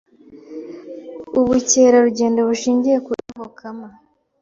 [1.39, 3.87] Ubukera rugendo bushingiye ku iyobokama